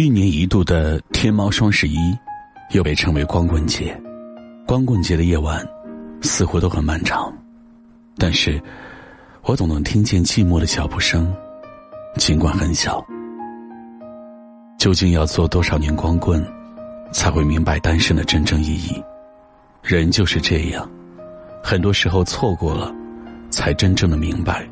[0.00, 2.16] 一年一度的天猫双十一，
[2.70, 3.94] 又被称为光棍节。
[4.66, 5.62] 光棍节的夜晚，
[6.22, 7.30] 似乎都很漫长，
[8.16, 8.58] 但是，
[9.42, 11.30] 我总能听见寂寞的脚步声。
[12.16, 13.06] 尽管很小，
[14.78, 16.42] 究竟要做多少年光棍，
[17.12, 19.04] 才会明白单身的真正意义？
[19.82, 20.90] 人就是这样，
[21.62, 22.90] 很多时候错过了，
[23.50, 24.66] 才真正的明白，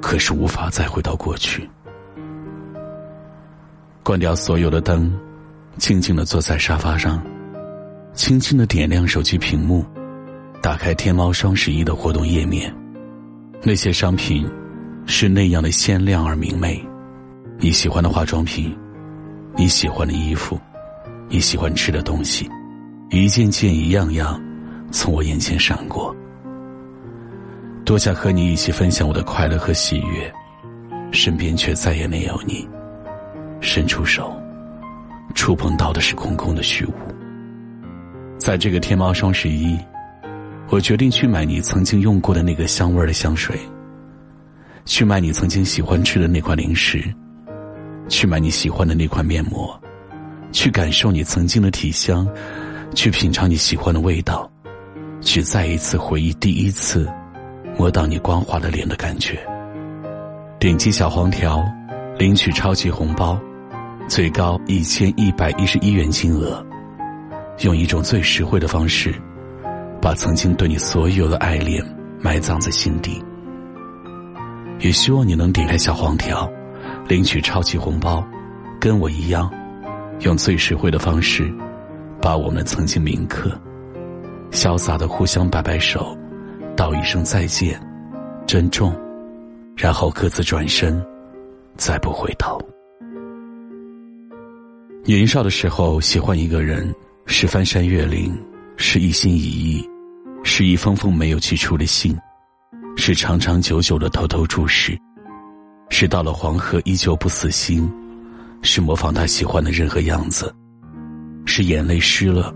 [0.00, 1.68] 可是无法再回到过去。
[4.02, 5.12] 关掉所有的灯，
[5.76, 7.22] 静静的坐在沙发上，
[8.14, 9.84] 轻轻的点亮手机屏幕，
[10.62, 12.74] 打开天猫双十一的活动页面，
[13.62, 14.48] 那些商品。
[15.06, 16.80] 是那样的鲜亮而明媚，
[17.58, 18.76] 你喜欢的化妆品，
[19.56, 20.60] 你喜欢的衣服，
[21.28, 22.48] 你喜欢吃的东西，
[23.10, 24.40] 一件件一样样，
[24.92, 26.14] 从我眼前闪过。
[27.84, 30.32] 多想和你一起分享我的快乐和喜悦，
[31.10, 32.68] 身边却再也没有你。
[33.60, 34.34] 伸出手，
[35.34, 36.92] 触碰到的是空空的虚无。
[38.38, 39.78] 在这个天猫双十一，
[40.68, 43.58] 我决定去买你曾经用过的那个香味的香水。
[44.86, 47.04] 去买你曾经喜欢吃的那款零食，
[48.08, 49.78] 去买你喜欢的那款面膜，
[50.50, 52.26] 去感受你曾经的体香，
[52.94, 54.50] 去品尝你喜欢的味道，
[55.20, 57.08] 去再一次回忆第一次
[57.76, 59.38] 摸到你光滑的脸的感觉。
[60.58, 61.62] 点击小黄条，
[62.18, 63.38] 领取超级红包，
[64.10, 66.66] 最高一千一百一十一元金额，
[67.60, 69.14] 用一种最实惠的方式，
[70.02, 71.80] 把曾经对你所有的爱恋
[72.20, 73.22] 埋葬在心底。
[74.80, 76.50] 也希望你能点开小黄条，
[77.06, 78.26] 领取超级红包，
[78.80, 79.48] 跟我一样，
[80.22, 81.48] 用最实惠的方式，
[82.20, 83.56] 把我们曾经铭刻，
[84.50, 86.18] 潇洒的互相摆摆手，
[86.76, 87.80] 道一声再见，
[88.44, 88.92] 珍重，
[89.76, 91.00] 然后各自转身，
[91.76, 92.60] 再不回头。
[95.04, 96.94] 年少的时候喜欢一个人，
[97.26, 98.36] 是翻山越岭，
[98.76, 99.88] 是一心一意，
[100.44, 102.16] 是一封封没有寄出的信。
[102.96, 104.98] 是长长久久的偷偷注视，
[105.88, 107.90] 是到了黄河依旧不死心，
[108.60, 110.54] 是模仿他喜欢的任何样子，
[111.46, 112.54] 是眼泪湿了，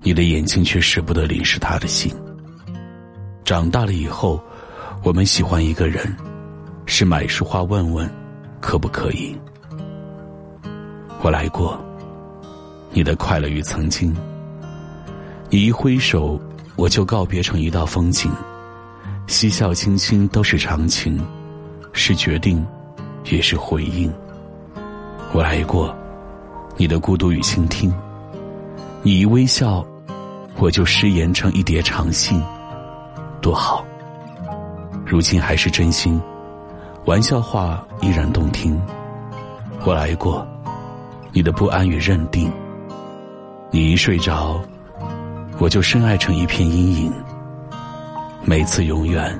[0.00, 2.14] 你的眼睛却舍不得淋湿他的心。
[3.44, 4.40] 长大了以后，
[5.02, 6.16] 我们喜欢一个人，
[6.86, 8.08] 是买束花问问，
[8.60, 9.36] 可不可以？
[11.22, 11.78] 我来过，
[12.92, 14.16] 你的快乐与曾经，
[15.50, 16.40] 你一挥手，
[16.76, 18.32] 我就告别成一道风景。
[19.26, 21.20] 嬉笑轻轻都是长情，
[21.92, 22.66] 是决定，
[23.30, 24.10] 也是回应。
[25.32, 25.94] 我来过，
[26.78, 27.92] 你的孤独与倾听。
[29.02, 29.84] 你一微笑，
[30.56, 32.42] 我就失言成一叠长信，
[33.42, 33.84] 多好。
[35.04, 36.18] 如今还是真心，
[37.04, 38.80] 玩笑话依然动听。
[39.84, 40.46] 我来过，
[41.32, 42.50] 你的不安与认定。
[43.70, 44.60] 你一睡着，
[45.58, 47.12] 我就深爱成一片阴影。
[48.44, 49.38] 每次永远，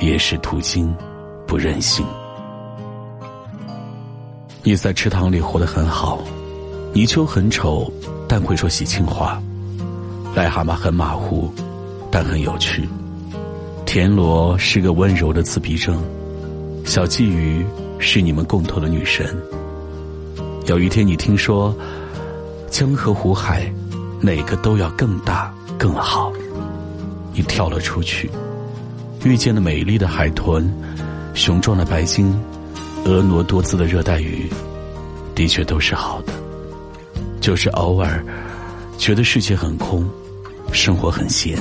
[0.00, 0.94] 也是途经，
[1.46, 2.06] 不任性。
[4.62, 6.20] 你在池塘里活得很好，
[6.94, 7.92] 泥鳅很丑，
[8.26, 9.38] 但会说喜庆话；
[10.34, 11.52] 癞蛤蟆很马虎，
[12.10, 12.88] 但很有趣；
[13.84, 16.02] 田螺是个温柔的自闭症，
[16.86, 17.62] 小鲫鱼
[17.98, 19.36] 是你们共同的女神。
[20.66, 21.76] 有一天你听说，
[22.70, 23.70] 江河湖海，
[24.20, 26.32] 哪个都要更大更好。
[27.34, 28.30] 你跳了出去，
[29.24, 30.72] 遇见了美丽的海豚、
[31.34, 32.34] 雄壮的白鲸、
[33.04, 34.48] 婀娜多姿的热带鱼，
[35.34, 36.32] 的确都是好的。
[37.42, 38.24] 就是偶尔
[38.96, 40.08] 觉得世界很空，
[40.72, 41.58] 生活很闲，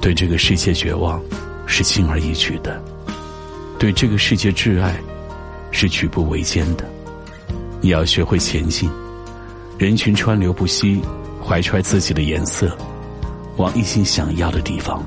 [0.00, 1.20] 对这个世界绝望
[1.66, 2.80] 是轻而易举的，
[3.76, 4.96] 对这个世界挚爱
[5.70, 6.84] 是举步维艰的。
[7.80, 8.90] 你要学会前进，
[9.78, 11.00] 人群川流不息，
[11.44, 12.76] 怀揣自己的颜色。
[13.56, 15.02] 往一心想要的地方。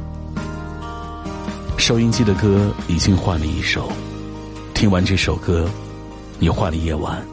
[1.77, 3.91] 收音机的歌已经换了一首，
[4.73, 5.69] 听完这首歌，
[6.39, 7.23] 你换了夜晚，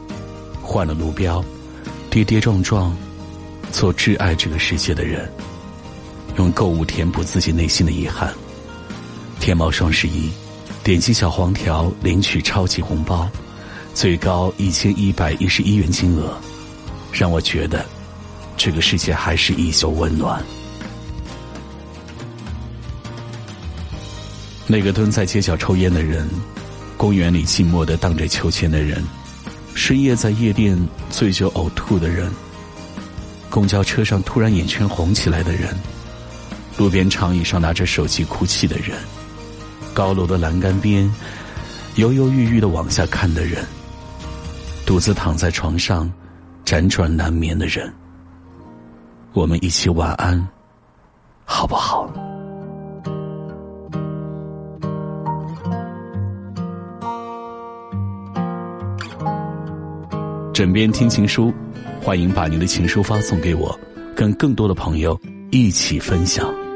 [0.61, 1.43] 换了路标，
[2.11, 2.95] 跌跌撞撞，
[3.71, 5.27] 做挚爱这个世界的人。
[6.37, 8.31] 用购物填补自己内心的遗憾。
[9.39, 10.29] 天猫双十一，
[10.87, 13.29] 点击小黄条领取超级红包，
[13.93, 16.39] 最高一千一百一十一元金额，
[17.11, 17.85] 让我觉得
[18.55, 20.41] 这个世界还是依旧温暖。
[24.65, 26.25] 那个蹲在街角抽烟的人，
[26.95, 29.03] 公园里寂寞的荡着秋千的人，
[29.75, 30.79] 深夜在夜店
[31.09, 32.31] 醉酒呕吐的人，
[33.49, 35.77] 公交车上突然眼圈红起来的人，
[36.77, 38.97] 路边长椅上拿着手机哭泣的人，
[39.97, 41.11] 高楼的栏杆边
[41.95, 43.65] 犹犹豫豫的往下看的人，
[44.85, 46.07] 独自躺在床上
[46.63, 47.91] 辗转难眠的人，
[49.33, 50.47] 我们一起晚安，
[51.45, 52.07] 好不好？
[60.53, 61.51] 枕边听情书，
[62.03, 63.75] 欢迎把您的情书发送给我，
[64.15, 65.19] 跟更多的朋友
[65.49, 66.66] 一起分享。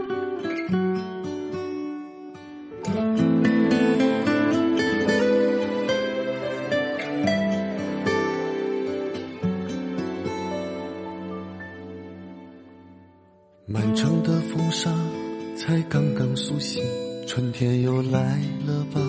[15.89, 16.83] 刚刚苏醒，
[17.27, 19.01] 春天又来了吧？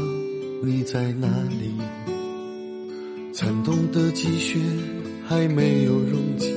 [0.62, 1.74] 你在哪里？
[3.32, 4.58] 残冬的积雪
[5.26, 6.54] 还没有融尽，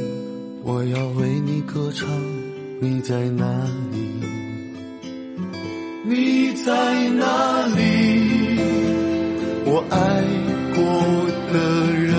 [0.63, 2.07] 我要为你歌唱。
[2.81, 3.45] 你在哪
[3.91, 3.97] 里？
[6.03, 8.59] 你在哪里？
[9.65, 9.97] 我爱
[10.75, 10.83] 过
[11.51, 11.57] 的
[11.93, 12.13] 人，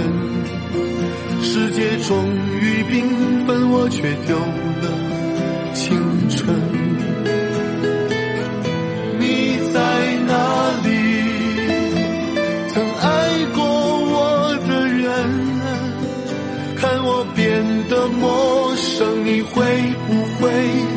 [1.43, 2.25] 世界终
[2.61, 4.37] 于缤纷，我却丢
[17.57, 19.65] 变得陌生你会
[20.07, 20.96] 不会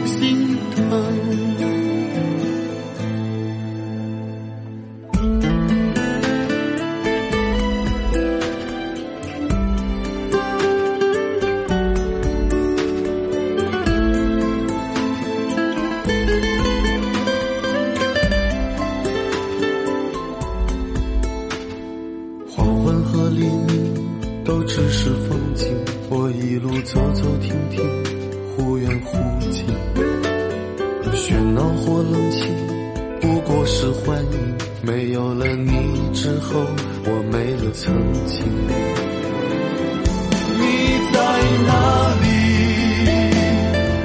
[26.49, 27.79] 一路走走停停。
[28.57, 29.17] 忽远忽
[29.51, 29.63] 近，
[31.13, 32.41] 喧闹或冷清，
[33.21, 34.55] 不过是幻影。
[34.81, 35.71] 没有了你
[36.11, 36.59] 之后，
[37.05, 37.93] 我没了曾
[38.25, 38.43] 经。
[40.57, 40.63] 你
[41.13, 41.19] 在
[41.67, 41.71] 哪
[42.23, 42.25] 里？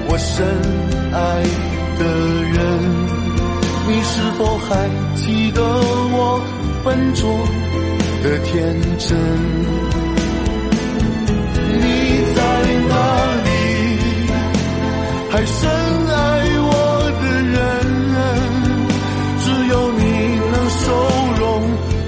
[0.06, 0.44] 我深
[1.14, 1.42] 爱
[1.98, 2.04] 的
[2.52, 2.60] 人，
[3.88, 4.68] 你是否还
[5.16, 5.62] 记得
[6.12, 6.38] 我
[6.84, 7.24] 笨拙
[8.22, 8.52] 的天
[8.98, 9.16] 真？
[15.46, 16.12] 深爱
[16.58, 16.68] 我
[17.20, 17.54] 的人，
[19.40, 20.02] 只有你
[20.50, 20.82] 能收
[21.38, 21.42] 容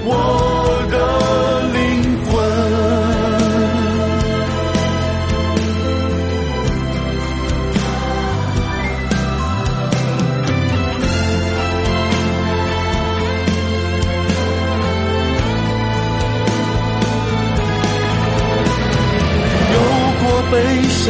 [0.05, 0.09] 我
[0.91, 0.95] 的
[1.73, 1.77] 灵
[2.25, 2.27] 魂。
[19.73, 19.75] 有
[20.19, 20.53] 过悲
[20.89, 21.05] 伤，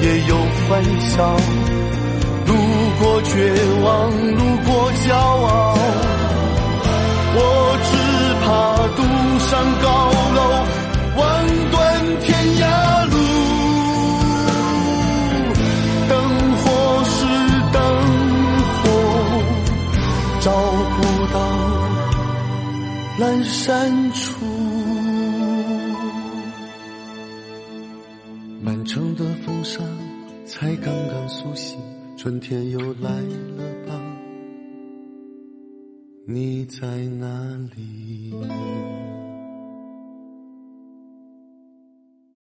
[0.00, 0.32] 也有。
[0.66, 1.36] 欢笑，
[3.24, 3.32] 绝
[3.82, 5.76] 望，路过骄傲。
[7.36, 7.38] 我
[7.84, 7.92] 只
[8.44, 8.46] 怕
[8.94, 8.98] 堵
[9.40, 9.50] 上
[9.82, 9.86] 高
[10.36, 10.38] 楼，
[11.16, 11.22] 望
[11.70, 11.74] 断
[12.20, 12.26] 天
[12.60, 12.62] 涯
[13.10, 13.14] 路。
[16.08, 16.12] 灯
[16.56, 16.62] 火
[17.04, 17.16] 是
[17.72, 17.76] 灯
[18.78, 18.82] 火，
[20.40, 20.46] 找
[20.96, 20.98] 不
[21.32, 21.36] 到
[23.18, 24.22] 阑珊处。
[28.62, 29.80] 满城的风沙。
[30.46, 31.80] 才刚刚苏醒，
[32.16, 34.00] 春天又来了吧？
[36.26, 36.86] 你在
[37.18, 38.32] 哪里？